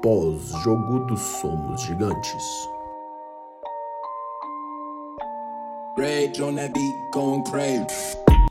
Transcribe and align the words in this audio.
Pós-jogo 0.00 1.00
do 1.06 1.16
Somos 1.16 1.82
Gigantes. 1.82 2.44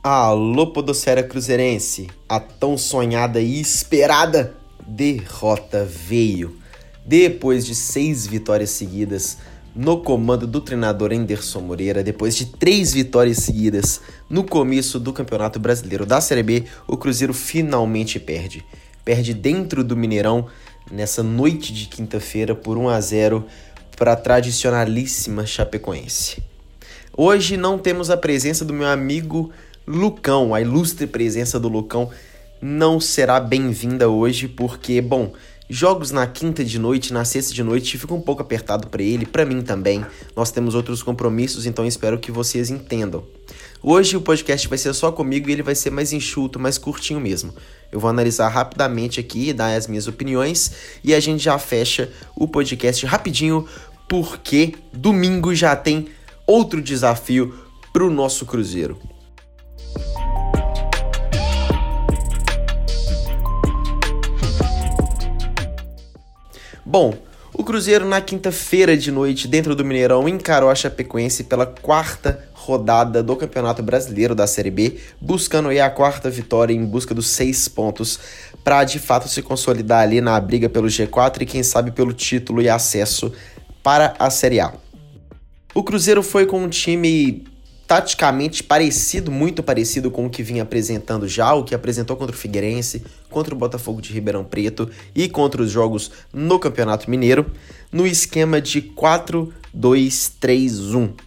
Alô, 0.03 0.67
Podocera 0.67 1.23
Cruzeirense! 1.23 2.09
A 2.27 2.41
tão 2.41 2.77
sonhada 2.77 3.39
e 3.39 3.61
esperada 3.61 4.57
derrota 4.85 5.85
veio. 5.85 6.57
Depois 7.05 7.65
de 7.65 7.73
seis 7.73 8.27
vitórias 8.27 8.71
seguidas 8.71 9.37
no 9.73 10.01
comando 10.01 10.45
do 10.45 10.59
treinador 10.59 11.13
Enderson 11.13 11.61
Moreira, 11.61 12.03
depois 12.03 12.35
de 12.35 12.47
três 12.47 12.91
vitórias 12.91 13.37
seguidas 13.37 14.01
no 14.29 14.43
começo 14.43 14.99
do 14.99 15.13
Campeonato 15.13 15.61
Brasileiro 15.61 16.05
da 16.05 16.19
Série 16.19 16.43
B, 16.43 16.65
o 16.85 16.97
Cruzeiro 16.97 17.33
finalmente 17.33 18.19
perde. 18.19 18.65
Perde 19.05 19.33
dentro 19.33 19.85
do 19.85 19.95
Mineirão 19.95 20.47
nessa 20.91 21.21
noite 21.21 21.73
de 21.73 21.85
quinta-feira 21.87 22.55
por 22.55 22.77
1 22.77 22.89
a 22.89 23.01
0 23.01 23.45
para 23.97 24.13
a 24.13 24.15
tradicionalíssima 24.15 25.45
Chapecoense. 25.45 26.43
Hoje 27.15 27.57
não 27.57 27.77
temos 27.77 28.09
a 28.09 28.17
presença 28.17 28.63
do 28.63 28.73
meu 28.73 28.87
amigo 28.87 29.51
Lucão, 29.87 30.53
a 30.53 30.61
ilustre 30.61 31.07
presença 31.07 31.59
do 31.59 31.67
Lucão 31.67 32.09
não 32.61 32.99
será 32.99 33.39
bem-vinda 33.39 34.09
hoje 34.09 34.47
porque, 34.47 35.01
bom, 35.01 35.33
jogos 35.69 36.11
na 36.11 36.25
quinta 36.25 36.63
de 36.63 36.79
noite, 36.79 37.13
na 37.13 37.23
sexta 37.25 37.53
de 37.53 37.63
noite 37.63 37.97
fica 37.97 38.13
um 38.13 38.21
pouco 38.21 38.41
apertado 38.41 38.87
para 38.87 39.03
ele, 39.03 39.25
para 39.25 39.45
mim 39.45 39.61
também. 39.61 40.05
Nós 40.35 40.51
temos 40.51 40.75
outros 40.75 41.03
compromissos, 41.03 41.65
então 41.65 41.85
espero 41.85 42.19
que 42.19 42.31
vocês 42.31 42.69
entendam. 42.69 43.23
Hoje 43.83 44.17
o 44.17 44.21
podcast 44.21 44.67
vai 44.67 44.77
ser 44.77 44.91
só 44.93 45.11
comigo 45.11 45.49
e 45.49 45.53
ele 45.53 45.61
vai 45.61 45.75
ser 45.75 45.91
mais 45.91 46.11
enxuto, 46.11 46.59
mais 46.59 46.79
curtinho 46.79 47.19
mesmo. 47.19 47.53
Eu 47.91 47.99
vou 47.99 48.09
analisar 48.09 48.49
rapidamente 48.49 49.19
aqui, 49.19 49.53
dar 49.53 49.75
as 49.75 49.85
minhas 49.85 50.07
opiniões 50.07 50.71
e 51.03 51.13
a 51.13 51.19
gente 51.19 51.43
já 51.43 51.59
fecha 51.59 52.11
o 52.35 52.47
podcast 52.47 53.05
rapidinho, 53.05 53.67
porque 54.09 54.73
domingo 54.91 55.53
já 55.53 55.75
tem 55.75 56.07
outro 56.47 56.81
desafio 56.81 57.53
para 57.93 58.03
o 58.03 58.09
nosso 58.09 58.47
Cruzeiro. 58.47 58.99
Bom, 66.83 67.13
o 67.53 67.63
Cruzeiro 67.63 68.07
na 68.07 68.21
quinta-feira 68.21 68.97
de 68.97 69.11
noite, 69.11 69.47
dentro 69.47 69.75
do 69.75 69.85
Mineirão, 69.85 70.27
encarou 70.27 70.69
a 70.69 70.75
Chapecoense 70.75 71.43
pela 71.43 71.65
quarta 71.65 72.47
rodada 72.67 73.23
do 73.23 73.33
Campeonato 73.37 73.81
Brasileiro 73.81 74.35
da 74.35 74.45
Série 74.45 74.69
B, 74.69 74.97
buscando 75.21 75.69
aí 75.69 75.79
a 75.79 75.89
quarta 75.89 76.29
vitória 76.29 76.73
em 76.73 76.85
busca 76.85 77.15
dos 77.15 77.27
seis 77.27 77.69
pontos 77.69 78.19
para 78.61 78.83
de 78.83 78.99
fato 78.99 79.29
se 79.29 79.41
consolidar 79.41 80.03
ali 80.03 80.19
na 80.19 80.37
briga 80.37 80.67
pelo 80.67 80.87
G4 80.87 81.43
e 81.43 81.45
quem 81.45 81.63
sabe 81.63 81.91
pelo 81.91 82.11
título 82.11 82.61
e 82.61 82.67
acesso 82.67 83.31
para 83.81 84.15
a 84.19 84.29
Série 84.29 84.59
A. 84.59 84.73
O 85.73 85.81
Cruzeiro 85.81 86.21
foi 86.21 86.45
com 86.45 86.61
um 86.61 86.67
time 86.67 87.45
taticamente 87.87 88.61
parecido, 88.61 89.31
muito 89.31 89.63
parecido 89.63 90.11
com 90.11 90.25
o 90.25 90.29
que 90.29 90.43
vinha 90.43 90.63
apresentando 90.63 91.25
já, 91.25 91.53
o 91.53 91.63
que 91.63 91.73
apresentou 91.73 92.17
contra 92.17 92.35
o 92.35 92.37
Figueirense, 92.37 93.01
contra 93.29 93.55
o 93.55 93.57
Botafogo 93.57 94.01
de 94.01 94.11
Ribeirão 94.11 94.43
Preto 94.43 94.89
e 95.15 95.29
contra 95.29 95.61
os 95.61 95.71
jogos 95.71 96.11
no 96.33 96.59
Campeonato 96.59 97.09
Mineiro, 97.09 97.49
no 97.89 98.05
esquema 98.05 98.59
de 98.59 98.81
4-2-3-1. 98.81 101.26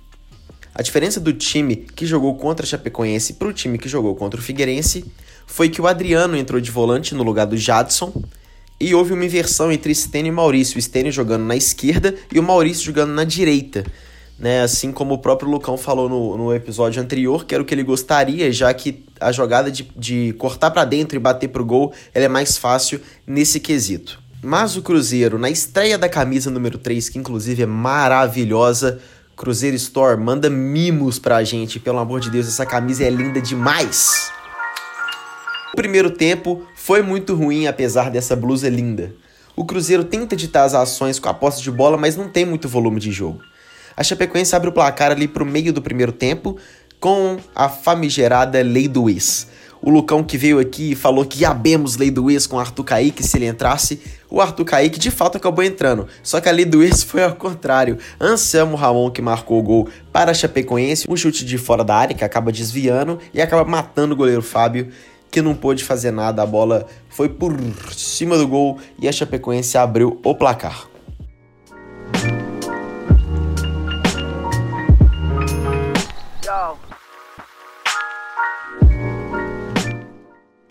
A 0.81 0.83
diferença 0.83 1.21
do 1.21 1.35
time 1.35 1.77
que 1.77 2.07
jogou 2.07 2.35
contra 2.37 2.65
a 2.65 2.67
Chapecoense 2.67 3.35
para 3.35 3.49
o 3.49 3.53
time 3.53 3.77
que 3.77 3.87
jogou 3.87 4.17
contra 4.17 4.41
o 4.41 4.43
Figueirense 4.43 5.05
foi 5.47 5.69
que 5.69 5.79
o 5.79 5.87
Adriano 5.87 6.35
entrou 6.35 6.59
de 6.59 6.71
volante 6.71 7.15
no 7.15 7.23
lugar 7.23 7.45
do 7.45 7.55
Jadson 7.55 8.11
e 8.81 8.95
houve 8.95 9.13
uma 9.13 9.27
inversão 9.27 9.71
entre 9.71 9.95
Stênio 9.95 10.31
e 10.31 10.35
Maurício, 10.35 10.79
o 10.79 10.81
Stênio 10.81 11.13
jogando 11.13 11.45
na 11.45 11.55
esquerda 11.55 12.15
e 12.33 12.41
o 12.41 12.43
Maurício 12.43 12.83
jogando 12.83 13.11
na 13.11 13.25
direita 13.25 13.85
né? 14.39 14.63
Assim 14.63 14.91
como 14.91 15.13
o 15.13 15.19
próprio 15.19 15.51
Lucão 15.51 15.77
falou 15.77 16.09
no, 16.09 16.39
no 16.39 16.55
episódio 16.55 17.03
anterior, 17.03 17.45
que 17.45 17.55
era 17.55 17.63
o 17.63 17.67
que 17.67 17.75
ele 17.75 17.83
gostaria, 17.83 18.51
já 18.51 18.73
que 18.73 19.05
a 19.21 19.31
jogada 19.31 19.71
de, 19.71 19.87
de 19.95 20.33
cortar 20.39 20.71
para 20.71 20.87
dentro 20.87 21.15
e 21.15 21.21
bater 21.21 21.49
pro 21.49 21.63
gol 21.63 21.93
é 22.15 22.27
mais 22.27 22.57
fácil 22.57 23.03
nesse 23.27 23.61
quesito. 23.61 24.19
Mas 24.43 24.79
o 24.79 24.83
Cruzeiro, 24.83 25.39
na 25.39 25.51
estreia 25.51 25.99
da 25.99 26.09
camisa 26.09 26.51
número 26.51 26.79
3, 26.79 27.11
que 27.11 27.19
inclusive 27.19 27.65
é 27.65 27.67
maravilhosa, 27.67 28.99
Cruzeiro 29.41 29.75
Store 29.77 30.21
manda 30.21 30.51
mimos 30.51 31.19
pra 31.19 31.43
gente, 31.43 31.81
pelo 31.81 31.99
amor 31.99 32.21
de 32.21 32.29
Deus, 32.29 32.47
essa 32.47 32.67
camisa 32.67 33.05
é 33.05 33.09
linda 33.09 33.41
demais. 33.41 34.31
O 35.73 35.77
primeiro 35.77 36.11
tempo 36.11 36.67
foi 36.75 37.01
muito 37.01 37.35
ruim, 37.35 37.67
apesar 37.67 38.11
dessa 38.11 38.37
blusa 38.37 38.69
linda. 38.69 39.15
O 39.57 39.65
Cruzeiro 39.65 40.05
tenta 40.05 40.35
editar 40.35 40.65
as 40.65 40.75
ações 40.75 41.19
com 41.19 41.31
a 41.31 41.33
posse 41.33 41.63
de 41.63 41.71
bola, 41.71 41.97
mas 41.97 42.17
não 42.17 42.29
tem 42.29 42.45
muito 42.45 42.69
volume 42.69 43.01
de 43.01 43.11
jogo. 43.11 43.41
A 43.97 44.05
Chapecoense 44.05 44.55
abre 44.55 44.69
o 44.69 44.73
placar 44.73 45.11
ali 45.11 45.27
pro 45.27 45.47
meio 45.47 45.73
do 45.73 45.81
primeiro 45.81 46.13
tempo 46.13 46.59
com 47.01 47.39
a 47.55 47.67
famigerada 47.67 48.61
lei 48.61 48.89
do 48.89 49.09
ex. 49.09 49.49
O 49.83 49.89
Lucão 49.89 50.23
que 50.23 50.37
veio 50.37 50.59
aqui 50.59 50.93
e 50.93 50.95
falou 50.95 51.25
que 51.25 51.45
abemos 51.45 51.97
lei 51.97 52.11
do 52.11 52.31
ex 52.31 52.47
com 52.47 52.57
o 52.57 52.59
Arthur 52.59 52.85
Kaique 52.85 53.23
se 53.23 53.39
ele 53.39 53.47
entrasse. 53.47 54.01
O 54.29 54.41
Arthur 54.41 54.65
Kaique 54.65 54.99
de 54.99 55.11
fato 55.11 55.37
acabou 55.37 55.65
entrando, 55.65 56.07
só 56.23 56.41
que 56.41 56.49
a 56.49 56.53
lei 56.53 56.67
do 56.67 56.83
ex 56.83 57.03
foi 57.03 57.25
ao 57.25 57.35
contrário. 57.35 57.97
Anselmo 58.21 58.77
Ramon 58.77 59.11
que 59.11 59.23
marcou 59.23 59.59
o 59.59 59.63
gol 59.63 59.89
para 60.13 60.33
a 60.33 60.35
Chapecoense, 60.35 61.07
um 61.09 61.17
chute 61.17 61.45
de 61.45 61.57
fora 61.57 61.83
da 61.83 61.95
área 61.95 62.15
que 62.15 62.25
acaba 62.25 62.53
desviando 62.53 63.19
e 63.33 63.41
acaba 63.41 63.65
matando 63.65 64.13
o 64.13 64.17
goleiro 64.17 64.43
Fábio 64.43 64.89
que 65.31 65.41
não 65.41 65.55
pôde 65.55 65.85
fazer 65.85 66.11
nada. 66.11 66.43
A 66.43 66.47
bola 66.47 66.87
foi 67.09 67.29
por 67.29 67.57
cima 67.95 68.37
do 68.37 68.47
gol 68.47 68.79
e 68.99 69.09
a 69.09 69.13
Chapecoense 69.13 69.79
abriu 69.79 70.21
o 70.23 70.35
placar. 70.35 70.89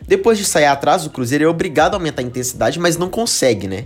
Depois 0.09 0.40
de 0.40 0.44
sair 0.44 0.66
atrás, 0.66 1.06
o 1.06 1.12
Cruzeiro 1.12 1.44
é 1.44 1.47
obrigado 1.47 1.94
a 1.94 1.97
aumentar 1.97 2.24
a 2.24 2.25
intensidade, 2.25 2.80
mas 2.80 2.97
não 2.97 3.12
consegue, 3.12 3.68
né? 3.68 3.86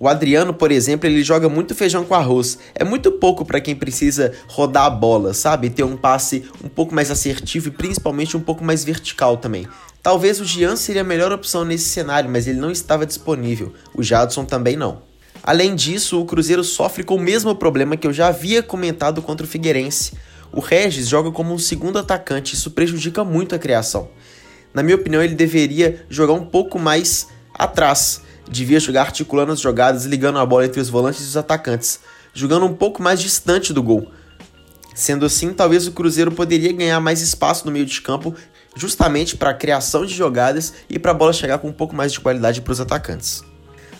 O 0.00 0.08
Adriano, 0.08 0.54
por 0.54 0.72
exemplo, 0.72 1.06
ele 1.06 1.22
joga 1.22 1.50
muito 1.50 1.74
feijão 1.74 2.02
com 2.02 2.14
arroz. 2.14 2.58
É 2.74 2.82
muito 2.82 3.12
pouco 3.12 3.44
para 3.44 3.60
quem 3.60 3.76
precisa 3.76 4.32
rodar 4.48 4.86
a 4.86 4.90
bola, 4.90 5.34
sabe? 5.34 5.68
Ter 5.68 5.82
um 5.82 5.98
passe 5.98 6.46
um 6.64 6.68
pouco 6.70 6.94
mais 6.94 7.10
assertivo 7.10 7.68
e 7.68 7.72
principalmente 7.72 8.38
um 8.38 8.40
pouco 8.40 8.64
mais 8.64 8.84
vertical 8.84 9.36
também. 9.36 9.68
Talvez 10.02 10.40
o 10.40 10.46
Jean 10.46 10.76
seria 10.76 11.02
a 11.02 11.04
melhor 11.04 11.30
opção 11.30 11.62
nesse 11.62 11.90
cenário, 11.90 12.30
mas 12.30 12.46
ele 12.46 12.58
não 12.58 12.70
estava 12.70 13.04
disponível. 13.04 13.74
O 13.94 14.02
Jadson 14.02 14.46
também 14.46 14.78
não. 14.78 15.02
Além 15.42 15.74
disso, 15.74 16.22
o 16.22 16.24
Cruzeiro 16.24 16.64
sofre 16.64 17.04
com 17.04 17.16
o 17.16 17.20
mesmo 17.20 17.54
problema 17.54 17.98
que 17.98 18.06
eu 18.06 18.14
já 18.14 18.28
havia 18.28 18.62
comentado 18.62 19.20
contra 19.20 19.44
o 19.44 19.48
Figueirense. 19.48 20.14
O 20.50 20.60
Regis 20.60 21.06
joga 21.06 21.30
como 21.30 21.52
um 21.52 21.58
segundo 21.58 21.98
atacante, 21.98 22.54
isso 22.54 22.70
prejudica 22.70 23.22
muito 23.22 23.54
a 23.54 23.58
criação. 23.58 24.08
Na 24.74 24.82
minha 24.82 24.96
opinião, 24.96 25.22
ele 25.22 25.36
deveria 25.36 26.04
jogar 26.10 26.32
um 26.32 26.44
pouco 26.44 26.78
mais 26.78 27.28
atrás. 27.54 28.20
Devia 28.50 28.80
jogar 28.80 29.02
articulando 29.02 29.52
as 29.52 29.60
jogadas, 29.60 30.04
ligando 30.04 30.38
a 30.38 30.44
bola 30.44 30.66
entre 30.66 30.80
os 30.80 30.90
volantes 30.90 31.20
e 31.20 31.28
os 31.28 31.36
atacantes, 31.36 32.00
jogando 32.34 32.66
um 32.66 32.74
pouco 32.74 33.00
mais 33.00 33.20
distante 33.20 33.72
do 33.72 33.82
gol. 33.82 34.10
Sendo 34.94 35.24
assim, 35.24 35.52
talvez 35.52 35.86
o 35.86 35.92
Cruzeiro 35.92 36.32
poderia 36.32 36.72
ganhar 36.72 37.00
mais 37.00 37.20
espaço 37.20 37.64
no 37.64 37.72
meio 37.72 37.86
de 37.86 38.00
campo, 38.00 38.34
justamente 38.76 39.36
para 39.36 39.50
a 39.50 39.54
criação 39.54 40.04
de 40.04 40.14
jogadas 40.14 40.74
e 40.90 40.98
para 40.98 41.12
a 41.12 41.14
bola 41.14 41.32
chegar 41.32 41.58
com 41.58 41.68
um 41.68 41.72
pouco 41.72 41.94
mais 41.94 42.12
de 42.12 42.20
qualidade 42.20 42.60
para 42.60 42.72
os 42.72 42.80
atacantes. 42.80 43.42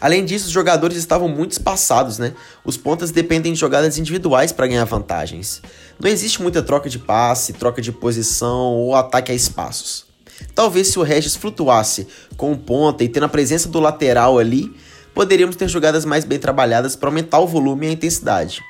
Além 0.01 0.25
disso, 0.25 0.47
os 0.47 0.53
jogadores 0.53 0.97
estavam 0.99 1.29
muito 1.29 1.53
espaçados, 1.53 2.19
né? 2.19 2.35
Os 2.65 2.77
pontas 2.77 3.11
dependem 3.11 3.53
de 3.55 3.59
jogadas 3.59 3.97
individuais 3.97 4.53
para 4.53 4.67
ganhar 4.67 4.85
vantagens. 4.85 5.63
Não 5.99 6.11
existe 6.11 6.43
muita 6.43 6.63
troca 6.63 6.91
de 6.91 6.99
passe, 6.99 7.55
troca 7.55 7.81
de 7.81 7.91
posição 7.91 8.75
ou 8.75 8.95
ataque 8.95 9.33
a 9.33 9.35
espaços. 9.35 10.14
Talvez 10.55 10.89
se 10.89 10.99
o 10.99 11.03
Regis 11.03 11.37
flutuasse 11.37 12.07
com 12.37 12.57
ponta 12.57 13.03
e 13.05 13.09
tendo 13.09 13.25
a 13.27 13.29
presença 13.29 13.69
do 13.69 13.81
lateral 13.81 14.39
ali, 14.39 14.75
poderíamos 15.15 15.57
ter 15.57 15.69
jogadas 15.69 16.05
mais 16.05 16.25
bem 16.25 16.39
trabalhadas 16.39 16.97
para 16.97 17.09
aumentar 17.09 17.39
o 17.39 17.47
volume 17.47 17.87
e 17.87 17.91
a 17.91 17.93
intensidade. 17.93 18.61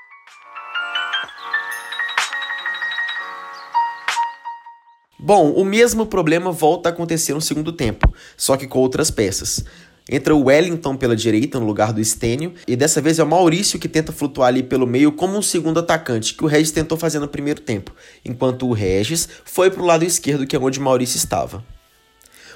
Bom, 5.18 5.52
o 5.52 5.64
mesmo 5.64 6.04
problema 6.04 6.52
volta 6.52 6.90
a 6.90 6.92
acontecer 6.92 7.32
no 7.32 7.40
segundo 7.40 7.72
tempo, 7.72 8.12
só 8.36 8.58
que 8.58 8.66
com 8.66 8.78
outras 8.78 9.10
peças. 9.10 9.64
Entra 10.08 10.34
o 10.34 10.44
Wellington 10.44 10.96
pela 10.96 11.16
direita 11.16 11.58
no 11.58 11.64
lugar 11.64 11.92
do 11.92 12.04
Stênio, 12.04 12.52
e 12.68 12.76
dessa 12.76 13.00
vez 13.00 13.18
é 13.18 13.24
o 13.24 13.26
Maurício 13.26 13.78
que 13.78 13.88
tenta 13.88 14.12
flutuar 14.12 14.48
ali 14.48 14.62
pelo 14.62 14.86
meio 14.86 15.10
como 15.12 15.38
um 15.38 15.42
segundo 15.42 15.80
atacante, 15.80 16.34
que 16.34 16.44
o 16.44 16.46
Regis 16.46 16.72
tentou 16.72 16.98
fazer 16.98 17.18
no 17.18 17.28
primeiro 17.28 17.60
tempo, 17.60 17.90
enquanto 18.22 18.68
o 18.68 18.72
Regis 18.72 19.28
foi 19.44 19.70
para 19.70 19.82
o 19.82 19.86
lado 19.86 20.04
esquerdo, 20.04 20.46
que 20.46 20.54
é 20.54 20.58
onde 20.58 20.78
o 20.78 20.82
Maurício 20.82 21.16
estava. 21.16 21.64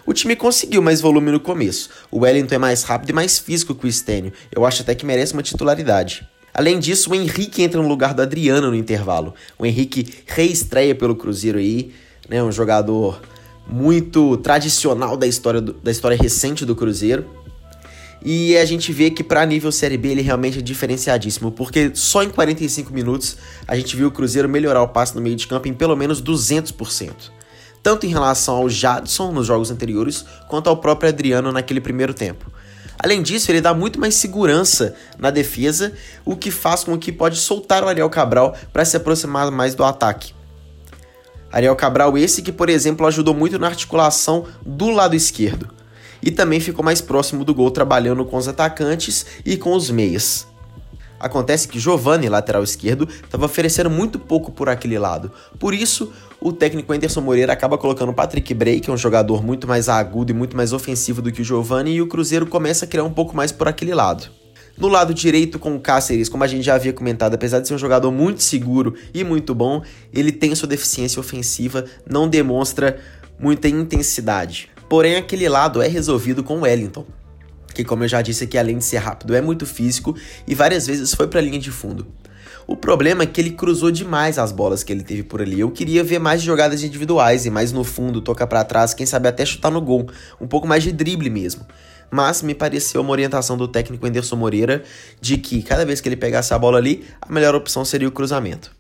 O 0.05 0.13
time 0.13 0.37
conseguiu 0.37 0.83
mais 0.83 1.01
volume 1.01 1.31
no 1.31 1.41
começo. 1.41 1.91
O 2.11 2.21
Wellington 2.21 2.55
é 2.55 2.59
mais 2.59 2.83
rápido 2.83 3.11
e 3.11 3.13
mais 3.13 3.39
físico 3.39 3.75
que 3.75 3.87
o 3.87 3.93
Stênio. 3.93 4.33
Eu 4.51 4.65
acho 4.65 4.81
até 4.81 4.95
que 4.95 5.05
merece 5.05 5.35
uma 5.35 5.43
titularidade. 5.43 6.27
Além 6.55 6.79
disso, 6.79 7.11
o 7.11 7.15
Henrique 7.15 7.63
entra 7.63 7.81
no 7.81 7.87
lugar 7.87 8.15
do 8.15 8.23
Adriano 8.23 8.69
no 8.69 8.75
intervalo. 8.75 9.35
O 9.59 9.67
Henrique 9.67 10.15
reestreia 10.27 10.95
pelo 10.95 11.15
Cruzeiro 11.15 11.59
aí, 11.59 11.93
né, 12.29 12.43
um 12.43 12.51
jogador 12.51 13.21
muito 13.69 14.39
tradicional 14.39 15.17
da 15.17 15.27
história, 15.27 15.61
do, 15.61 15.75
da 15.75 15.91
história 15.91 16.17
recente 16.17 16.65
do 16.65 16.75
Cruzeiro. 16.75 17.27
E 18.25 18.57
a 18.57 18.65
gente 18.65 18.93
vê 18.93 19.11
que 19.11 19.23
para 19.23 19.47
nível 19.47 19.71
Série 19.71 19.97
B 19.97 20.09
ele 20.09 20.23
realmente 20.23 20.59
é 20.59 20.63
diferenciadíssimo, 20.63 21.53
porque 21.53 21.93
só 21.95 22.23
em 22.23 22.31
45 22.31 22.93
minutos 22.93 23.37
a 23.67 23.77
gente 23.77 23.95
viu 23.97 24.09
o 24.09 24.11
Cruzeiro 24.11 24.49
melhorar 24.49 24.83
o 24.83 24.89
passe 24.89 25.15
no 25.15 25.21
meio 25.21 25.37
de 25.37 25.47
campo 25.47 25.69
em 25.69 25.75
pelo 25.75 25.97
menos 25.97 26.21
200%. 26.21 27.13
Tanto 27.81 28.07
em 28.07 28.09
relação 28.09 28.57
ao 28.57 28.69
Jadson 28.69 29.31
nos 29.31 29.47
jogos 29.47 29.71
anteriores, 29.71 30.25
quanto 30.49 30.69
ao 30.69 30.77
próprio 30.77 31.09
Adriano 31.09 31.53
naquele 31.53 31.81
primeiro 31.81 32.13
tempo. 32.13 32.51
Além 32.99 33.23
disso, 33.23 33.53
ele 33.53 33.61
dá 33.61 33.73
muito 33.73 34.01
mais 34.01 34.17
segurança 34.17 34.97
na 35.17 35.31
defesa, 35.31 35.93
o 36.25 36.35
que 36.35 36.51
faz 36.51 36.83
com 36.83 36.99
que 36.99 37.13
pode 37.13 37.37
soltar 37.37 37.85
o 37.85 37.89
Ariel 37.89 38.11
Cabral 38.11 38.57
para 38.73 38.85
se 38.85 38.97
aproximar 38.97 39.49
mais 39.53 39.77
do 39.77 39.85
ataque. 39.85 40.35
Ariel 41.53 41.77
Cabral 41.77 42.19
esse 42.19 42.43
que, 42.43 42.51
por 42.51 42.69
exemplo, 42.69 43.07
ajudou 43.07 43.33
muito 43.33 43.57
na 43.61 43.69
articulação 43.69 44.47
do 44.67 44.91
lado 44.91 45.15
esquerdo 45.15 45.78
e 46.23 46.31
também 46.31 46.61
ficou 46.61 46.85
mais 46.85 47.01
próximo 47.01 47.45
do 47.45 47.55
gol 47.55 47.71
trabalhando 47.71 48.25
com 48.25 48.37
os 48.37 48.49
atacantes 48.49 49.27
e 49.45 49.57
com 49.57 49.73
os 49.73 49.91
meias. 49.91 50.47
Acontece 51.21 51.67
que 51.67 51.81
Giovanni, 51.81 52.29
lateral 52.29 52.63
esquerdo, 52.63 53.09
estava 53.09 53.47
oferecendo 53.47 53.91
muito 53.91 54.19
pouco 54.19 54.53
por 54.53 54.69
aquele 54.69 54.99
lado. 54.99 55.33
Por 55.59 55.75
isso, 55.75 56.13
o 56.41 56.53
técnico 56.53 56.93
Anderson 56.93 57.21
Moreira 57.21 57.53
acaba 57.53 57.77
colocando 57.77 58.11
o 58.11 58.15
Patrick 58.15 58.55
Bray, 58.55 58.81
que 58.81 58.89
é 58.89 58.93
um 58.93 58.97
jogador 58.97 59.43
muito 59.43 59.67
mais 59.67 59.89
agudo 59.89 60.31
e 60.31 60.35
muito 60.35 60.57
mais 60.57 60.73
ofensivo 60.73 61.21
do 61.21 61.33
que 61.33 61.43
o 61.43 61.45
Giovanni, 61.45 61.95
e 61.95 62.03
o 62.03 62.07
Cruzeiro 62.07 62.47
começa 62.47 62.85
a 62.85 62.89
criar 62.89 63.05
um 63.05 63.13
pouco 63.13 63.37
mais 63.37 63.51
por 63.51 63.67
aquele 63.67 63.95
lado. 63.95 64.31
No 64.77 64.87
lado 64.87 65.13
direito 65.13 65.59
com 65.59 65.75
o 65.75 65.81
Cáceres, 65.81 66.29
como 66.29 66.45
a 66.45 66.47
gente 66.47 66.63
já 66.63 66.77
havia 66.77 66.93
comentado, 66.93 67.35
apesar 67.35 67.59
de 67.59 67.67
ser 67.67 67.75
um 67.75 67.79
jogador 67.79 68.13
muito 68.13 68.45
seguro 68.45 68.95
e 69.13 69.25
muito 69.25 69.53
bom, 69.53 69.83
ele 70.15 70.31
tem 70.31 70.55
sua 70.55 70.69
deficiência 70.69 71.19
ofensiva, 71.19 71.85
não 72.09 72.29
demonstra 72.29 73.01
muita 73.41 73.69
intensidade. 73.69 74.71
Porém, 74.89 75.17
aquele 75.17 75.49
lado 75.49 75.83
é 75.83 75.89
resolvido 75.89 76.43
com 76.43 76.61
Wellington, 76.61 77.05
que, 77.75 77.85
como 77.85 78.05
eu 78.05 78.09
já 78.09 78.23
disse 78.23 78.45
aqui, 78.45 78.57
além 78.57 78.79
de 78.79 78.85
ser 78.85 78.99
rápido, 78.99 79.35
é 79.35 79.41
muito 79.41 79.67
físico 79.67 80.17
e 80.47 80.55
várias 80.55 80.87
vezes 80.87 81.15
foi 81.15 81.29
para 81.29 81.41
a 81.41 81.43
linha 81.43 81.59
de 81.59 81.71
fundo. 81.71 82.07
O 82.67 82.77
problema 82.77 83.23
é 83.23 83.27
que 83.27 83.41
ele 83.41 83.51
cruzou 83.51 83.91
demais 83.91 84.39
as 84.39 84.53
bolas 84.53 84.83
que 84.83 84.93
ele 84.93 85.03
teve 85.03 85.23
por 85.23 85.41
ali. 85.41 85.61
Eu 85.61 85.71
queria 85.71 86.05
ver 86.05 86.19
mais 86.19 86.43
jogadas 86.43 86.83
individuais 86.83 87.47
e 87.47 87.51
mais 87.51 87.73
no 87.73 87.83
fundo, 87.83 88.21
tocar 88.21 88.47
para 88.47 88.65
trás, 88.65 88.93
quem 88.93 89.07
sabe 89.07 89.29
até 89.29 89.45
chutar 89.45 89.71
no 89.71 89.81
gol, 89.81 90.07
um 90.41 90.47
pouco 90.47 90.67
mais 90.67 90.83
de 90.83 90.93
drible 90.93 91.31
mesmo. 91.31 91.67
Mas 92.11 92.43
me 92.43 92.55
pareceu 92.55 93.01
uma 93.03 93.11
orientação 93.11 93.57
do 93.57 93.69
técnico 93.69 94.07
Anderson 94.07 94.37
Moreira 94.37 94.83
de 95.21 95.37
que 95.37 95.63
cada 95.63 95.85
vez 95.85 96.01
que 96.01 96.09
ele 96.09 96.17
pegasse 96.17 96.53
a 96.55 96.59
bola 96.59 96.79
ali, 96.79 97.05
a 97.21 97.31
melhor 97.31 97.55
opção 97.55 97.85
seria 97.85 98.09
o 98.09 98.13
cruzamento. 98.13 98.78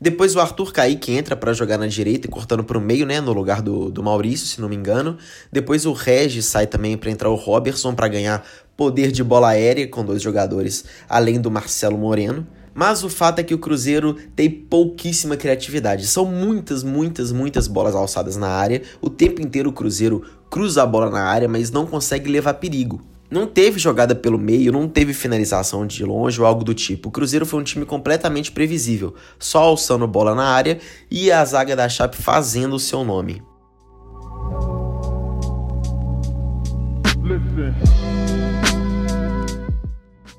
Depois 0.00 0.36
o 0.36 0.40
Arthur 0.40 0.72
Kaique 0.72 1.12
entra 1.12 1.34
para 1.34 1.52
jogar 1.52 1.78
na 1.78 1.86
direita 1.86 2.28
cortando 2.28 2.62
para 2.62 2.76
o 2.76 2.80
meio, 2.80 3.06
né, 3.06 3.20
no 3.20 3.32
lugar 3.32 3.62
do, 3.62 3.90
do 3.90 4.02
Maurício, 4.02 4.46
se 4.46 4.60
não 4.60 4.68
me 4.68 4.76
engano. 4.76 5.16
Depois 5.50 5.86
o 5.86 5.92
Regis 5.92 6.44
sai 6.46 6.66
também 6.66 6.96
para 6.96 7.10
entrar 7.10 7.30
o 7.30 7.34
Robertson 7.34 7.94
para 7.94 8.08
ganhar 8.08 8.44
poder 8.76 9.10
de 9.10 9.24
bola 9.24 9.48
aérea 9.48 9.88
com 9.88 10.04
dois 10.04 10.20
jogadores, 10.20 10.84
além 11.08 11.40
do 11.40 11.50
Marcelo 11.50 11.96
Moreno. 11.96 12.46
Mas 12.74 13.02
o 13.02 13.08
fato 13.08 13.38
é 13.38 13.42
que 13.42 13.54
o 13.54 13.58
Cruzeiro 13.58 14.18
tem 14.36 14.50
pouquíssima 14.50 15.34
criatividade. 15.34 16.06
São 16.06 16.26
muitas, 16.26 16.82
muitas, 16.82 17.32
muitas 17.32 17.66
bolas 17.66 17.94
alçadas 17.94 18.36
na 18.36 18.48
área. 18.48 18.82
O 19.00 19.08
tempo 19.08 19.40
inteiro 19.40 19.70
o 19.70 19.72
Cruzeiro 19.72 20.22
cruza 20.50 20.82
a 20.82 20.86
bola 20.86 21.08
na 21.08 21.22
área, 21.22 21.48
mas 21.48 21.70
não 21.70 21.86
consegue 21.86 22.30
levar 22.30 22.52
perigo. 22.54 23.00
Não 23.30 23.46
teve 23.46 23.78
jogada 23.78 24.14
pelo 24.14 24.38
meio, 24.38 24.72
não 24.72 24.88
teve 24.88 25.12
finalização 25.12 25.86
de 25.86 26.04
longe 26.04 26.40
ou 26.40 26.46
algo 26.46 26.62
do 26.62 26.74
tipo. 26.74 27.08
O 27.08 27.12
Cruzeiro 27.12 27.44
foi 27.44 27.60
um 27.60 27.64
time 27.64 27.84
completamente 27.84 28.52
previsível, 28.52 29.14
só 29.38 29.64
alçando 29.64 30.06
bola 30.06 30.34
na 30.34 30.46
área 30.46 30.78
e 31.10 31.30
a 31.32 31.44
zaga 31.44 31.74
da 31.74 31.88
Chape 31.88 32.16
fazendo 32.16 32.76
o 32.76 32.80
seu 32.80 33.04
nome. 33.04 33.42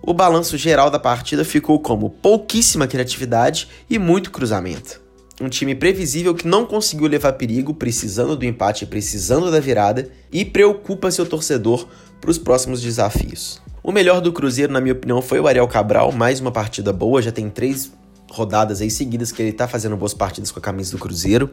O 0.02 0.14
balanço 0.14 0.58
geral 0.58 0.90
da 0.90 0.98
partida 0.98 1.44
ficou 1.44 1.80
como 1.82 2.10
pouquíssima 2.10 2.88
criatividade 2.88 3.68
e 3.90 4.00
muito 4.00 4.32
cruzamento. 4.32 5.02
Um 5.40 5.50
time 5.50 5.76
previsível 5.76 6.34
que 6.34 6.48
não 6.48 6.66
conseguiu 6.66 7.08
levar 7.08 7.34
perigo, 7.34 7.74
precisando 7.74 8.36
do 8.36 8.46
empate, 8.46 8.86
precisando 8.86 9.52
da 9.52 9.60
virada 9.60 10.10
e 10.32 10.46
preocupa 10.46 11.12
seu 11.12 11.26
torcedor 11.26 11.88
para 12.20 12.32
os 12.32 12.38
próximos 12.38 12.82
desafios. 12.82 13.62
O 13.84 13.92
melhor 13.92 14.20
do 14.20 14.34
Cruzeiro, 14.34 14.74
na 14.74 14.82
minha 14.82 14.94
opinião, 14.94 15.22
foi 15.22 15.40
o 15.40 15.48
Ariel 15.48 15.68
Cabral, 15.68 16.12
mais 16.12 16.40
uma 16.40 16.52
partida 16.52 16.92
boa, 16.92 17.22
já 17.22 17.32
tem 17.32 17.50
três 17.50 17.92
rodadas 18.30 18.82
aí 18.82 18.92
seguidas 18.92 19.32
que 19.32 19.42
ele 19.42 19.52
está 19.52 19.68
fazendo 19.68 19.96
boas 19.96 20.14
partidas 20.14 20.52
com 20.52 20.60
a 20.60 20.62
camisa 20.62 20.92
do 20.92 20.98
Cruzeiro. 20.98 21.50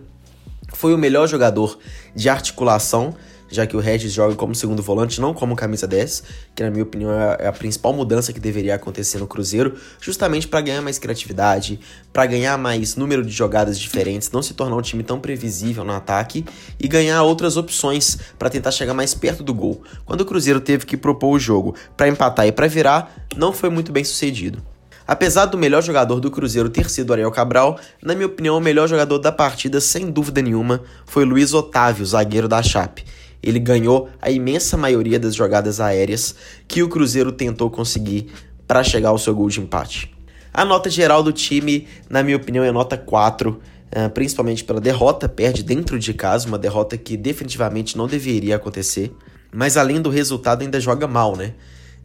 Foi 0.73 0.93
o 0.93 0.99
melhor 0.99 1.29
jogador 1.29 1.79
de 2.15 2.29
articulação, 2.29 3.15
já 3.49 3.67
que 3.67 3.77
o 3.77 3.81
Regis 3.81 4.13
joga 4.13 4.35
como 4.35 4.55
segundo 4.55 4.83
volante, 4.83 5.21
não 5.21 5.35
como 5.35 5.55
camisa 5.55 5.87
10, 5.87 6.23
que 6.55 6.63
na 6.63 6.71
minha 6.71 6.83
opinião 6.83 7.11
é 7.13 7.47
a 7.47 7.53
principal 7.53 7.93
mudança 7.93 8.33
que 8.33 8.41
deveria 8.41 8.75
acontecer 8.75 9.19
no 9.19 9.27
Cruzeiro, 9.27 9.75
justamente 10.01 10.49
para 10.49 10.61
ganhar 10.61 10.83
mais 10.83 10.99
criatividade, 10.99 11.79
para 12.13 12.27
ganhar 12.27 12.57
mais 12.59 12.97
número 12.97 13.25
de 13.25 13.31
jogadas 13.31 13.79
diferentes, 13.79 14.31
não 14.31 14.43
se 14.43 14.55
tornar 14.55 14.77
um 14.77 14.83
time 14.83 15.03
tão 15.03 15.21
previsível 15.21 15.85
no 15.85 15.93
ataque 15.93 16.45
e 16.81 16.89
ganhar 16.89 17.23
outras 17.23 17.57
opções 17.57 18.19
para 18.39 18.51
tentar 18.51 18.71
chegar 18.71 18.95
mais 18.95 19.15
perto 19.15 19.43
do 19.43 19.55
gol. 19.55 19.83
Quando 20.05 20.23
o 20.23 20.25
Cruzeiro 20.25 20.61
teve 20.61 20.87
que 20.87 20.97
propor 20.97 21.31
o 21.35 21.39
jogo 21.39 21.75
para 21.97 22.09
empatar 22.09 22.47
e 22.47 22.53
para 22.53 22.67
virar, 22.67 23.15
não 23.37 23.53
foi 23.53 23.71
muito 23.71 23.93
bem 23.93 24.05
sucedido. 24.05 24.63
Apesar 25.07 25.45
do 25.45 25.59
melhor 25.59 25.83
jogador 25.83 26.19
do 26.19 26.31
Cruzeiro 26.31 26.71
ter 26.71 26.89
sido 26.89 27.13
Ariel 27.13 27.31
Cabral, 27.31 27.79
na 28.03 28.15
minha 28.15 28.27
opinião, 28.27 28.57
o 28.57 28.61
melhor 28.61 28.89
jogador 28.89 29.19
da 29.19 29.31
partida, 29.31 29.79
sem 29.79 30.11
dúvida 30.11 30.41
nenhuma, 30.41 30.81
foi 31.05 31.27
Luiz 31.27 31.53
Otávio, 31.53 32.07
zagueiro 32.07 32.49
da 32.49 32.63
Chape 32.63 33.05
ele 33.45 33.59
ganhou 33.59 34.09
a 34.21 34.31
imensa 34.31 34.77
maioria 34.77 35.19
das 35.19 35.35
jogadas 35.35 35.81
aéreas 35.81 36.35
que 36.67 36.83
o 36.83 36.89
Cruzeiro 36.89 37.31
tentou 37.31 37.71
conseguir 37.71 38.29
para 38.67 38.83
chegar 38.83 39.11
ao 39.11 39.19
seu 39.19 39.35
gol 39.35 39.49
de 39.49 39.61
empate. 39.61 40.15
A 40.53 40.65
nota 40.65 40.89
geral 40.89 41.23
do 41.23 41.33
time, 41.33 41.87
na 42.09 42.23
minha 42.23 42.37
opinião, 42.37 42.65
é 42.65 42.73
nota 42.73 42.97
4, 42.97 43.61
eh, 43.91 44.09
principalmente 44.09 44.65
pela 44.65 44.81
derrota, 44.81 45.29
perde 45.29 45.63
dentro 45.63 45.99
de 45.99 46.15
casa, 46.15 46.49
uma 46.49 46.59
derrota 46.59 46.97
que 46.97 47.17
definitivamente 47.17 47.97
não 47.97 48.07
deveria 48.07 48.57
acontecer, 48.57 49.13
mas 49.53 49.77
além 49.77 50.01
do 50.01 50.11
resultado 50.11 50.63
ainda 50.63 50.81
joga 50.81 51.07
mal, 51.07 51.37
né? 51.37 51.55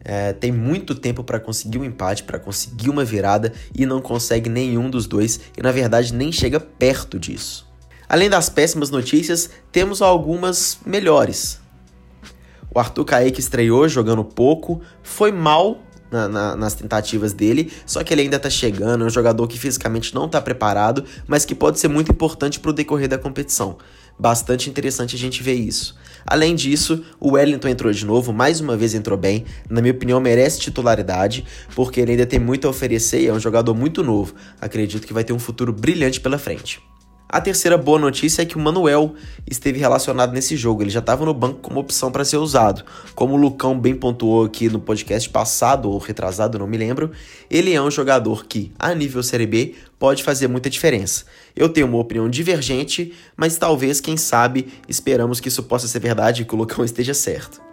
É, 0.04 0.32
tem 0.32 0.52
muito 0.52 0.96
tempo 0.96 1.24
para 1.24 1.40
conseguir 1.40 1.78
um 1.78 1.84
empate, 1.84 2.24
para 2.24 2.40
conseguir 2.40 2.90
uma 2.90 3.04
virada 3.04 3.52
e 3.76 3.86
não 3.86 4.02
consegue 4.02 4.50
nenhum 4.50 4.90
dos 4.90 5.06
dois 5.06 5.42
e 5.58 5.62
na 5.62 5.74
verdade 5.74 6.14
nem 6.14 6.32
chega 6.32 6.60
perto 6.60 7.20
disso. 7.20 7.69
Além 8.10 8.28
das 8.28 8.50
péssimas 8.50 8.90
notícias, 8.90 9.52
temos 9.72 10.02
algumas 10.02 10.80
melhores. 10.84 11.60
O 12.74 12.80
Arthur 12.80 13.06
Kaique 13.06 13.40
estreou 13.40 13.88
jogando 13.88 14.24
pouco, 14.24 14.82
foi 15.04 15.32
mal 15.32 15.80
na, 16.12 16.28
na, 16.28 16.56
nas 16.56 16.74
tentativas 16.74 17.34
dele, 17.34 17.72
só 17.86 18.04
que 18.04 18.12
ele 18.12 18.24
ainda 18.24 18.40
tá 18.40 18.50
chegando, 18.50 19.04
é 19.04 19.08
um 19.08 19.12
jogador 19.12 19.48
que 19.48 19.60
fisicamente 19.60 20.16
não 20.16 20.28
tá 20.28 20.42
preparado, 20.42 21.06
mas 21.28 21.46
que 21.46 21.54
pode 21.54 21.80
ser 21.80 21.88
muito 21.88 22.12
importante 22.12 22.60
pro 22.60 22.74
decorrer 22.74 23.08
da 23.08 23.18
competição. 23.18 23.78
Bastante 24.18 24.72
interessante 24.72 25.16
a 25.16 25.20
gente 25.20 25.44
ver 25.44 25.54
isso. 25.54 25.96
Além 26.26 26.56
disso, 26.56 27.06
o 27.20 27.34
Wellington 27.34 27.68
entrou 27.68 27.94
de 27.94 28.06
novo, 28.08 28.34
mais 28.34 28.60
uma 28.60 28.76
vez 28.76 28.96
entrou 28.96 29.20
bem, 29.20 29.46
na 29.70 29.82
minha 29.82 29.94
opinião 29.94 30.20
merece 30.20 30.60
titularidade, 30.60 31.46
porque 31.76 32.02
ele 32.02 32.12
ainda 32.12 32.26
tem 32.26 32.40
muito 32.40 32.66
a 32.66 32.72
oferecer 32.72 33.22
e 33.22 33.28
é 33.28 33.34
um 33.34 33.40
jogador 33.40 33.76
muito 33.76 34.04
novo. 34.04 34.34
Acredito 34.60 35.06
que 35.06 35.14
vai 35.14 35.24
ter 35.24 35.32
um 35.32 35.40
futuro 35.40 35.72
brilhante 35.72 36.20
pela 36.20 36.40
frente. 36.40 36.89
A 37.32 37.40
terceira 37.40 37.78
boa 37.78 38.00
notícia 38.00 38.42
é 38.42 38.46
que 38.46 38.58
o 38.58 38.60
Manuel 38.60 39.14
esteve 39.48 39.78
relacionado 39.78 40.34
nesse 40.34 40.58
jogo. 40.58 40.82
Ele 40.82 40.90
já 40.90 40.98
estava 40.98 41.24
no 41.24 41.32
banco 41.32 41.60
como 41.60 41.80
opção 41.80 42.12
para 42.12 42.26
ser 42.26 42.38
usado. 42.38 42.84
Como 43.14 43.36
o 43.36 43.38
Lucão 43.38 43.80
bem 43.80 43.94
pontuou 43.94 44.46
aqui 44.46 44.68
no 44.68 44.80
podcast 44.80 45.30
passado 45.30 45.92
ou 45.92 46.00
retrasado, 46.00 46.58
não 46.58 46.66
me 46.66 46.76
lembro, 46.76 47.12
ele 47.48 47.72
é 47.72 47.80
um 47.80 47.92
jogador 47.92 48.48
que, 48.48 48.72
a 48.80 48.96
nível 48.96 49.22
Série 49.22 49.46
B, 49.46 49.76
pode 50.00 50.24
fazer 50.24 50.48
muita 50.48 50.72
diferença. 50.72 51.26
Eu 51.56 51.70
tenho 51.70 51.86
uma 51.86 52.00
opinião 52.00 52.28
divergente, 52.28 53.14
mas 53.38 53.58
talvez, 53.58 54.02
quem 54.02 54.18
sabe, 54.18 54.68
esperamos 54.88 55.40
que 55.40 55.50
isso 55.50 55.62
possa 55.62 55.88
ser 55.88 56.00
verdade 56.00 56.42
e 56.42 56.46
que 56.46 56.56
o 56.56 56.58
Lucão 56.58 56.82
esteja 56.84 57.14
certo. 57.14 57.69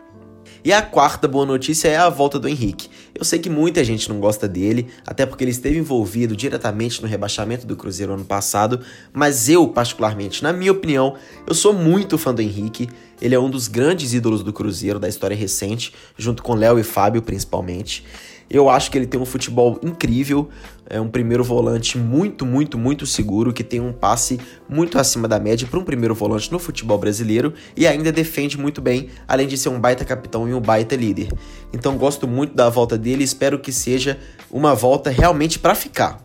E 0.66 0.72
a 0.72 0.82
quarta 0.82 1.28
boa 1.28 1.46
notícia 1.46 1.86
é 1.86 1.96
a 1.96 2.08
volta 2.08 2.40
do 2.40 2.48
Henrique. 2.48 2.90
Eu 3.14 3.24
sei 3.24 3.38
que 3.38 3.48
muita 3.48 3.84
gente 3.84 4.08
não 4.08 4.18
gosta 4.18 4.48
dele, 4.48 4.88
até 5.06 5.24
porque 5.24 5.44
ele 5.44 5.52
esteve 5.52 5.78
envolvido 5.78 6.34
diretamente 6.36 7.00
no 7.00 7.06
rebaixamento 7.06 7.64
do 7.64 7.76
Cruzeiro 7.76 8.14
ano 8.14 8.24
passado, 8.24 8.80
mas 9.12 9.48
eu, 9.48 9.68
particularmente, 9.68 10.42
na 10.42 10.52
minha 10.52 10.72
opinião, 10.72 11.14
eu 11.46 11.54
sou 11.54 11.72
muito 11.72 12.18
fã 12.18 12.34
do 12.34 12.42
Henrique. 12.42 12.88
Ele 13.22 13.32
é 13.32 13.38
um 13.38 13.48
dos 13.48 13.68
grandes 13.68 14.12
ídolos 14.12 14.42
do 14.42 14.52
Cruzeiro 14.52 14.98
da 14.98 15.08
história 15.08 15.36
recente, 15.36 15.94
junto 16.18 16.42
com 16.42 16.56
Léo 16.56 16.80
e 16.80 16.82
Fábio 16.82 17.22
principalmente. 17.22 18.04
Eu 18.48 18.70
acho 18.70 18.90
que 18.90 18.98
ele 18.98 19.06
tem 19.06 19.20
um 19.20 19.26
futebol 19.26 19.78
incrível, 19.82 20.48
é 20.88 21.00
um 21.00 21.08
primeiro 21.08 21.42
volante 21.42 21.98
muito, 21.98 22.46
muito, 22.46 22.78
muito 22.78 23.04
seguro, 23.04 23.52
que 23.52 23.64
tem 23.64 23.80
um 23.80 23.92
passe 23.92 24.40
muito 24.68 24.98
acima 24.98 25.26
da 25.26 25.40
média 25.40 25.66
para 25.66 25.78
um 25.78 25.84
primeiro 25.84 26.14
volante 26.14 26.50
no 26.52 26.58
futebol 26.58 26.96
brasileiro 26.96 27.52
e 27.76 27.86
ainda 27.86 28.12
defende 28.12 28.56
muito 28.56 28.80
bem, 28.80 29.08
além 29.26 29.48
de 29.48 29.58
ser 29.58 29.68
um 29.68 29.80
baita 29.80 30.04
capitão 30.04 30.48
e 30.48 30.54
um 30.54 30.60
baita 30.60 30.94
líder. 30.94 31.28
Então 31.72 31.96
gosto 31.96 32.28
muito 32.28 32.54
da 32.54 32.68
volta 32.68 32.96
dele 32.96 33.22
e 33.22 33.24
espero 33.24 33.58
que 33.58 33.72
seja 33.72 34.18
uma 34.50 34.74
volta 34.74 35.10
realmente 35.10 35.58
para 35.58 35.74
ficar. 35.74 36.22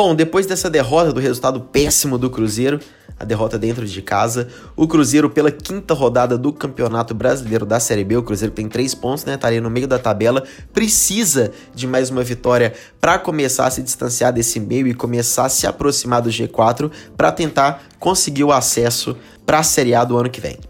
Bom, 0.00 0.14
depois 0.14 0.46
dessa 0.46 0.70
derrota, 0.70 1.12
do 1.12 1.18
resultado 1.18 1.60
péssimo 1.60 2.16
do 2.16 2.30
Cruzeiro, 2.30 2.78
a 3.18 3.24
derrota 3.24 3.58
dentro 3.58 3.84
de 3.84 4.00
casa, 4.00 4.46
o 4.76 4.86
Cruzeiro, 4.86 5.28
pela 5.28 5.50
quinta 5.50 5.92
rodada 5.92 6.38
do 6.38 6.52
Campeonato 6.52 7.12
Brasileiro 7.12 7.66
da 7.66 7.80
Série 7.80 8.04
B, 8.04 8.16
o 8.16 8.22
Cruzeiro 8.22 8.54
tem 8.54 8.68
três 8.68 8.94
pontos, 8.94 9.24
né? 9.24 9.36
Tá 9.36 9.48
ali 9.48 9.60
no 9.60 9.68
meio 9.68 9.88
da 9.88 9.98
tabela, 9.98 10.44
precisa 10.72 11.50
de 11.74 11.84
mais 11.88 12.10
uma 12.10 12.22
vitória 12.22 12.74
para 13.00 13.18
começar 13.18 13.66
a 13.66 13.70
se 13.72 13.82
distanciar 13.82 14.32
desse 14.32 14.60
meio 14.60 14.86
e 14.86 14.94
começar 14.94 15.46
a 15.46 15.48
se 15.48 15.66
aproximar 15.66 16.22
do 16.22 16.30
G4 16.30 16.92
para 17.16 17.32
tentar 17.32 17.82
conseguir 17.98 18.44
o 18.44 18.52
acesso 18.52 19.16
para 19.44 19.58
a 19.58 19.64
Série 19.64 19.96
A 19.96 20.04
do 20.04 20.16
ano 20.16 20.30
que 20.30 20.40
vem. 20.40 20.60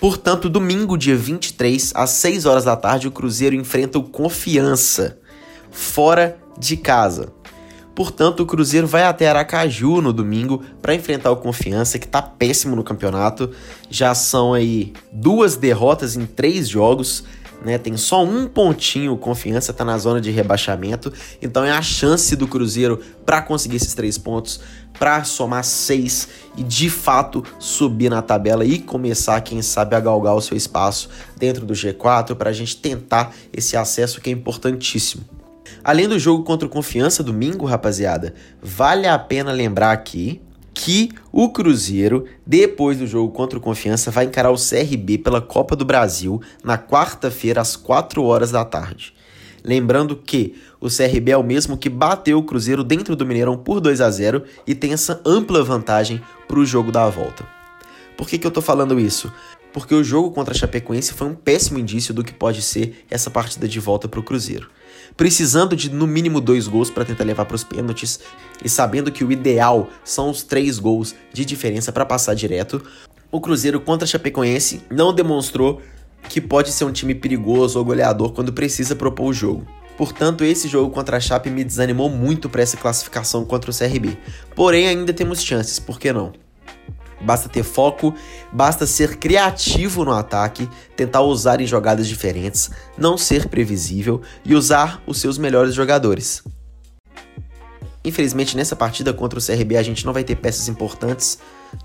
Portanto, 0.00 0.48
domingo, 0.48 0.96
dia 0.96 1.14
23, 1.14 1.92
às 1.94 2.08
6 2.08 2.46
horas 2.46 2.64
da 2.64 2.74
tarde, 2.74 3.06
o 3.06 3.12
Cruzeiro 3.12 3.54
enfrenta 3.54 3.98
o 3.98 4.02
Confiança, 4.02 5.18
fora 5.70 6.38
de 6.58 6.78
casa. 6.78 7.41
Portanto, 7.94 8.40
o 8.40 8.46
Cruzeiro 8.46 8.86
vai 8.86 9.04
até 9.04 9.28
Aracaju 9.28 10.00
no 10.00 10.12
domingo 10.12 10.62
para 10.80 10.94
enfrentar 10.94 11.30
o 11.30 11.36
Confiança, 11.36 11.98
que 11.98 12.06
está 12.06 12.22
péssimo 12.22 12.74
no 12.74 12.82
campeonato. 12.82 13.50
Já 13.90 14.14
são 14.14 14.54
aí 14.54 14.94
duas 15.12 15.56
derrotas 15.56 16.16
em 16.16 16.24
três 16.24 16.68
jogos. 16.68 17.24
Né, 17.64 17.78
tem 17.78 17.96
só 17.96 18.24
um 18.24 18.48
pontinho, 18.48 19.12
o 19.12 19.16
Confiança 19.16 19.70
está 19.70 19.84
na 19.84 19.96
zona 19.96 20.20
de 20.20 20.32
rebaixamento, 20.32 21.12
então 21.40 21.64
é 21.64 21.70
a 21.70 21.80
chance 21.80 22.34
do 22.34 22.48
Cruzeiro 22.48 23.00
para 23.24 23.40
conseguir 23.40 23.76
esses 23.76 23.94
três 23.94 24.18
pontos, 24.18 24.58
para 24.98 25.22
somar 25.22 25.62
seis 25.62 26.26
e 26.56 26.64
de 26.64 26.90
fato 26.90 27.44
subir 27.60 28.10
na 28.10 28.20
tabela 28.20 28.64
e 28.64 28.80
começar, 28.80 29.40
quem 29.42 29.62
sabe, 29.62 29.94
a 29.94 30.00
galgar 30.00 30.34
o 30.34 30.40
seu 30.40 30.56
espaço 30.56 31.08
dentro 31.36 31.64
do 31.64 31.72
G4 31.72 32.34
para 32.34 32.50
a 32.50 32.52
gente 32.52 32.78
tentar 32.78 33.32
esse 33.52 33.76
acesso 33.76 34.20
que 34.20 34.28
é 34.28 34.32
importantíssimo. 34.32 35.22
Além 35.84 36.08
do 36.08 36.18
jogo 36.18 36.44
contra 36.44 36.66
o 36.66 36.70
Confiança 36.70 37.22
domingo, 37.22 37.66
rapaziada, 37.66 38.34
vale 38.60 39.06
a 39.06 39.18
pena 39.18 39.52
lembrar 39.52 39.92
aqui 39.92 40.40
que 40.74 41.10
o 41.30 41.50
Cruzeiro, 41.50 42.24
depois 42.46 42.98
do 42.98 43.06
jogo 43.06 43.32
contra 43.32 43.58
o 43.58 43.62
Confiança, 43.62 44.10
vai 44.10 44.24
encarar 44.24 44.50
o 44.50 44.56
CRB 44.56 45.18
pela 45.18 45.40
Copa 45.40 45.76
do 45.76 45.84
Brasil 45.84 46.40
na 46.64 46.78
quarta-feira 46.78 47.60
às 47.60 47.76
4 47.76 48.22
horas 48.22 48.50
da 48.50 48.64
tarde. 48.64 49.14
Lembrando 49.64 50.16
que 50.16 50.54
o 50.80 50.88
CRB 50.88 51.30
é 51.30 51.36
o 51.36 51.42
mesmo 51.42 51.76
que 51.76 51.88
bateu 51.88 52.38
o 52.38 52.42
Cruzeiro 52.42 52.82
dentro 52.82 53.14
do 53.14 53.26
Mineirão 53.26 53.56
por 53.56 53.80
2 53.80 54.00
a 54.00 54.10
0 54.10 54.42
e 54.66 54.74
tem 54.74 54.92
essa 54.92 55.20
ampla 55.24 55.62
vantagem 55.62 56.20
para 56.48 56.58
o 56.58 56.66
jogo 56.66 56.90
da 56.90 57.08
volta. 57.08 57.46
Por 58.16 58.28
que, 58.28 58.38
que 58.38 58.46
eu 58.46 58.50
tô 58.50 58.60
falando 58.60 58.98
isso? 58.98 59.32
Porque 59.72 59.94
o 59.94 60.02
jogo 60.02 60.32
contra 60.32 60.52
a 60.52 60.56
Chapecoense 60.56 61.14
foi 61.14 61.28
um 61.28 61.34
péssimo 61.34 61.78
indício 61.78 62.12
do 62.12 62.24
que 62.24 62.32
pode 62.32 62.60
ser 62.60 63.04
essa 63.10 63.30
partida 63.30 63.68
de 63.68 63.78
volta 63.78 64.08
para 64.08 64.20
o 64.20 64.22
Cruzeiro 64.22 64.68
precisando 65.16 65.76
de 65.76 65.90
no 65.90 66.06
mínimo 66.06 66.40
dois 66.40 66.66
gols 66.66 66.90
para 66.90 67.04
tentar 67.04 67.24
levar 67.24 67.44
para 67.44 67.54
os 67.54 67.64
pênaltis 67.64 68.20
e 68.64 68.68
sabendo 68.68 69.12
que 69.12 69.24
o 69.24 69.32
ideal 69.32 69.88
são 70.04 70.30
os 70.30 70.42
três 70.42 70.78
gols 70.78 71.14
de 71.32 71.44
diferença 71.44 71.92
para 71.92 72.06
passar 72.06 72.34
direto, 72.34 72.82
o 73.30 73.40
Cruzeiro 73.40 73.80
contra 73.80 74.04
a 74.04 74.08
Chapecoense 74.08 74.82
não 74.90 75.14
demonstrou 75.14 75.80
que 76.28 76.40
pode 76.40 76.70
ser 76.70 76.84
um 76.84 76.92
time 76.92 77.14
perigoso 77.14 77.78
ou 77.78 77.84
goleador 77.84 78.32
quando 78.32 78.52
precisa 78.52 78.94
propor 78.94 79.26
o 79.26 79.32
jogo. 79.32 79.66
Portanto, 79.96 80.44
esse 80.44 80.68
jogo 80.68 80.90
contra 80.90 81.16
a 81.16 81.20
Chape 81.20 81.50
me 81.50 81.64
desanimou 81.64 82.08
muito 82.08 82.48
para 82.48 82.62
essa 82.62 82.76
classificação 82.76 83.44
contra 83.44 83.70
o 83.70 83.74
CRB. 83.76 84.16
Porém, 84.54 84.88
ainda 84.88 85.12
temos 85.12 85.42
chances, 85.42 85.78
por 85.78 85.98
que 85.98 86.12
não? 86.12 86.32
Basta 87.22 87.48
ter 87.48 87.62
foco, 87.62 88.14
basta 88.52 88.86
ser 88.86 89.16
criativo 89.16 90.04
no 90.04 90.12
ataque, 90.12 90.68
tentar 90.96 91.22
usar 91.22 91.60
em 91.60 91.66
jogadas 91.66 92.08
diferentes, 92.08 92.70
não 92.98 93.16
ser 93.16 93.48
previsível 93.48 94.20
e 94.44 94.54
usar 94.54 95.02
os 95.06 95.18
seus 95.18 95.38
melhores 95.38 95.74
jogadores. 95.74 96.42
Infelizmente, 98.04 98.56
nessa 98.56 98.74
partida 98.74 99.12
contra 99.12 99.38
o 99.38 99.42
CRB, 99.42 99.76
a 99.76 99.82
gente 99.82 100.04
não 100.04 100.12
vai 100.12 100.24
ter 100.24 100.34
peças 100.36 100.68
importantes, 100.68 101.38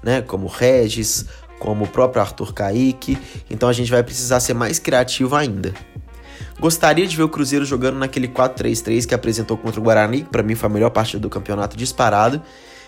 né, 0.03 0.21
como 0.21 0.47
Regis, 0.47 1.25
como 1.59 1.85
o 1.85 1.87
próprio 1.87 2.21
Arthur 2.21 2.53
Kaique, 2.53 3.17
então 3.49 3.69
a 3.69 3.73
gente 3.73 3.91
vai 3.91 4.03
precisar 4.03 4.39
ser 4.39 4.53
mais 4.53 4.79
criativo 4.79 5.35
ainda. 5.35 5.73
Gostaria 6.59 7.05
de 7.05 7.15
ver 7.15 7.23
o 7.23 7.29
Cruzeiro 7.29 7.65
jogando 7.65 7.97
naquele 7.97 8.27
4-3-3 8.27 9.05
que 9.05 9.13
apresentou 9.13 9.57
contra 9.57 9.79
o 9.79 9.83
Guarani, 9.83 10.23
que 10.23 10.29
para 10.29 10.41
mim 10.41 10.55
foi 10.55 10.67
a 10.67 10.73
melhor 10.73 10.89
partida 10.89 11.19
do 11.19 11.29
campeonato 11.29 11.77
disparado, 11.77 12.41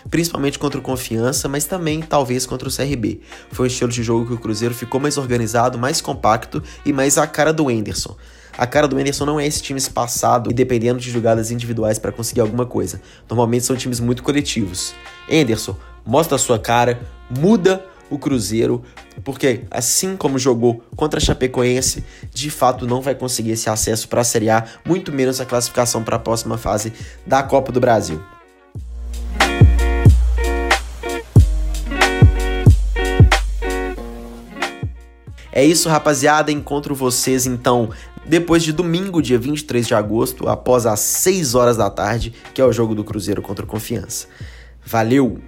principalmente 0.08 0.58
contra 0.58 0.78
o 0.78 0.82
Confiança, 0.82 1.48
mas 1.48 1.64
também 1.64 2.00
talvez 2.00 2.46
contra 2.46 2.68
o 2.68 2.72
CRB. 2.74 3.20
Foi 3.50 3.64
um 3.64 3.66
estilo 3.66 3.90
de 3.90 4.02
jogo 4.02 4.26
que 4.26 4.34
o 4.34 4.38
Cruzeiro 4.38 4.74
ficou 4.74 5.00
mais 5.00 5.18
organizado, 5.18 5.78
mais 5.78 6.00
compacto 6.00 6.62
e 6.84 6.92
mais 6.92 7.18
a 7.18 7.26
cara 7.26 7.52
do 7.52 7.70
Enderson. 7.70 8.16
A 8.56 8.66
cara 8.66 8.86
do 8.86 8.98
Enderson 8.98 9.24
não 9.24 9.40
é 9.40 9.46
esse 9.46 9.62
time 9.62 9.78
espaçado 9.78 10.50
e 10.50 10.54
dependendo 10.54 11.00
de 11.00 11.10
jogadas 11.10 11.50
individuais 11.50 11.98
para 11.98 12.12
conseguir 12.12 12.40
alguma 12.40 12.66
coisa. 12.66 13.00
Normalmente 13.28 13.64
são 13.64 13.76
times 13.76 14.00
muito 14.00 14.22
coletivos. 14.22 14.92
Enderson, 15.28 15.76
mostra 16.04 16.36
a 16.36 16.38
sua 16.38 16.58
cara, 16.58 17.00
muda 17.30 17.84
o 18.10 18.18
Cruzeiro, 18.18 18.82
porque 19.24 19.62
assim 19.70 20.16
como 20.16 20.38
jogou 20.38 20.82
contra 20.96 21.18
a 21.18 21.22
Chapecoense, 21.22 22.04
de 22.32 22.50
fato 22.50 22.86
não 22.86 23.00
vai 23.00 23.14
conseguir 23.14 23.52
esse 23.52 23.70
acesso 23.70 24.08
para 24.08 24.22
a 24.22 24.24
Série 24.24 24.50
A, 24.50 24.64
muito 24.84 25.12
menos 25.12 25.40
a 25.40 25.46
classificação 25.46 26.02
para 26.02 26.16
a 26.16 26.18
próxima 26.18 26.58
fase 26.58 26.92
da 27.24 27.42
Copa 27.42 27.70
do 27.70 27.80
Brasil. 27.80 28.20
É 35.52 35.64
isso, 35.64 35.88
rapaziada. 35.88 36.52
Encontro 36.52 36.94
vocês 36.94 37.46
então 37.46 37.90
depois 38.24 38.62
de 38.62 38.72
domingo, 38.72 39.22
dia 39.22 39.38
23 39.38 39.86
de 39.86 39.94
agosto, 39.94 40.48
após 40.48 40.86
as 40.86 41.00
6 41.00 41.54
horas 41.54 41.76
da 41.76 41.90
tarde, 41.90 42.32
que 42.54 42.60
é 42.60 42.64
o 42.64 42.72
jogo 42.72 42.94
do 42.94 43.02
Cruzeiro 43.02 43.42
contra 43.42 43.64
o 43.64 43.68
Confiança. 43.68 44.28
Valeu! 44.84 45.40